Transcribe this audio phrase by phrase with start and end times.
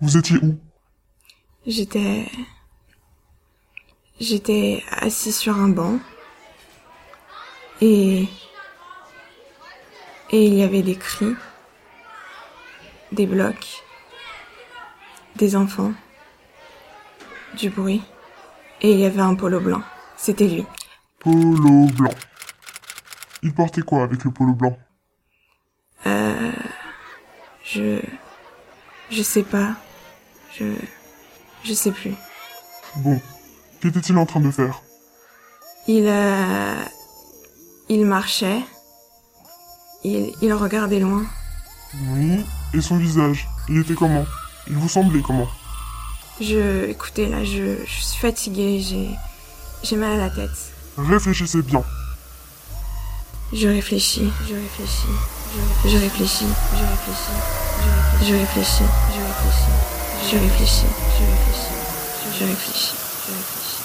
[0.00, 0.58] Vous étiez où?
[1.64, 2.28] J'étais...
[4.18, 6.00] J'étais assis sur un banc.
[7.80, 8.26] Et...
[10.30, 11.36] Et il y avait des cris.
[13.12, 13.84] Des blocs.
[15.36, 15.92] Des enfants.
[17.56, 18.02] Du bruit.
[18.80, 19.82] Et il y avait un polo blanc.
[20.16, 20.64] C'était lui.
[21.20, 22.14] Polo blanc.
[23.42, 24.76] Il portait quoi avec le polo blanc
[26.06, 26.52] Euh...
[27.64, 28.00] Je...
[29.10, 29.74] Je sais pas.
[30.56, 30.64] Je...
[31.64, 32.14] Je sais plus.
[32.96, 33.20] Bon.
[33.80, 34.82] Qu'était-il en train de faire
[35.88, 36.06] Il...
[36.06, 36.82] Euh...
[37.88, 38.60] Il marchait.
[40.04, 40.32] Il...
[40.40, 41.24] Il regardait loin.
[42.10, 42.44] Oui.
[42.74, 44.24] Et son visage Il était comment
[44.68, 45.48] Il vous semblait comment
[46.40, 46.86] Je...
[46.88, 48.80] Écoutez, là, je, je suis fatiguée.
[48.80, 49.08] J'ai...
[49.82, 50.72] J'ai mal à la tête.
[50.96, 51.82] Réfléchissez bien.
[53.52, 54.30] Je réfléchis.
[54.48, 55.06] Je réfléchis.
[55.84, 56.46] Je réfléchis.
[56.72, 57.38] Je réfléchis.
[58.24, 58.84] Je réfléchis.
[59.10, 59.64] Je réfléchis.
[60.30, 60.86] Je réfléchis.
[61.12, 61.66] Je réfléchis.
[62.38, 62.94] Je réfléchis.
[63.28, 63.76] Je réfléchis.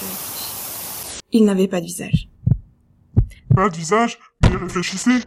[0.00, 1.10] Je réfléchis.
[1.32, 2.28] Il n'avait pas de visage.
[3.54, 5.20] Pas de visage Mais réfléchissez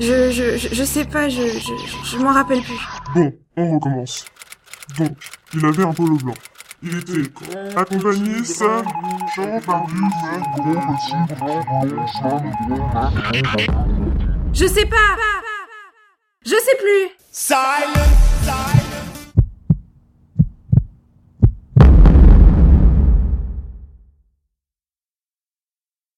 [0.00, 2.80] Je, je, je, je sais pas, je, je, je, je m'en rappelle plus.
[3.14, 4.24] Bon, on recommence.
[4.98, 5.16] Donc,
[5.52, 6.34] il avait un polo blanc.
[6.82, 7.30] Il était
[7.74, 8.82] accompagné ça?
[14.52, 15.16] Je sais pas!
[16.44, 17.10] Je sais plus!
[17.32, 18.75] Silent